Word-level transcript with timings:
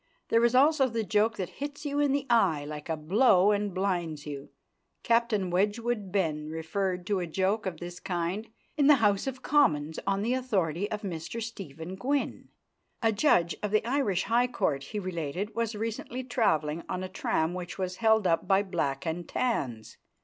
There 0.29 0.43
is 0.43 0.55
also 0.55 0.89
the 0.89 1.03
joke 1.03 1.37
that 1.37 1.49
hits 1.61 1.85
you 1.85 1.99
in 1.99 2.11
the 2.11 2.25
eye 2.27 2.65
like 2.65 2.89
a 2.89 2.97
blow 2.97 3.51
and 3.51 3.71
blinds 3.71 4.25
you. 4.25 4.49
Captain 5.03 5.51
Wedgwood 5.51 6.11
Benn 6.11 6.49
referred 6.49 7.05
to 7.05 7.19
a 7.19 7.27
joke 7.27 7.67
of 7.67 7.79
this 7.79 7.99
kind 7.99 8.47
in 8.75 8.87
the 8.87 8.95
House 8.95 9.27
of 9.27 9.43
Commons 9.43 9.99
on 10.07 10.23
the 10.23 10.33
authority 10.33 10.89
of 10.89 11.03
Mr 11.03 11.39
Stephen 11.39 11.93
Gwynn. 11.95 12.49
A 13.03 13.11
judge 13.11 13.55
of 13.61 13.69
the 13.69 13.85
Irish 13.85 14.23
High 14.23 14.47
Court, 14.47 14.85
he 14.85 14.97
related, 14.97 15.53
was 15.53 15.75
recently 15.75 16.23
travelling 16.23 16.81
on 16.89 17.03
a 17.03 17.07
tram 17.07 17.53
which 17.53 17.77
was 17.77 17.97
held 17.97 18.25
up 18.25 18.47
by 18.47 18.63
Black 18.63 19.05
and 19.05 19.29
Tans. 19.29 19.97